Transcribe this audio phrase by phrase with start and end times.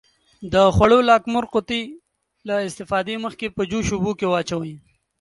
[0.53, 1.83] د خوړو لاکمُر قوطي
[2.47, 4.73] له استفادې مخکې په جوش اوبو کې واچوئ.